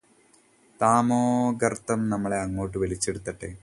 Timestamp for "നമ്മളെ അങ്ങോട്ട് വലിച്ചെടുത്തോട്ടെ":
2.09-3.51